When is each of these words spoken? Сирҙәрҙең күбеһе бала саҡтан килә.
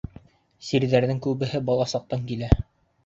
Сирҙәрҙең 0.69 1.21
күбеһе 1.27 1.63
бала 1.71 1.89
саҡтан 1.93 2.25
килә. 2.33 2.51